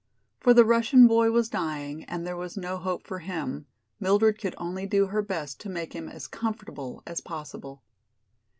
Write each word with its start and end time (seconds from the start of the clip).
For 0.39 0.55
the 0.55 0.65
Russian 0.65 1.05
boy 1.05 1.29
was 1.29 1.47
dying, 1.47 2.05
and 2.05 2.23
as 2.23 2.25
there 2.25 2.35
was 2.35 2.57
no 2.57 2.77
hope 2.77 3.05
for 3.05 3.19
him, 3.19 3.67
Mildred 3.99 4.39
could 4.39 4.55
only 4.57 4.87
do 4.87 5.05
her 5.05 5.21
best 5.21 5.59
to 5.59 5.69
make 5.69 5.93
him 5.93 6.09
as 6.09 6.25
comfortable 6.27 7.03
as 7.05 7.21
possible. 7.21 7.83